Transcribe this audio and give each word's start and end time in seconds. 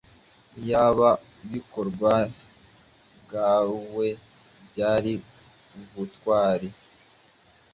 Iyaba 0.59 1.09
ibikorwa 1.45 2.11
byawe 3.21 4.07
byari 4.67 5.13
ubutwari 5.79 6.67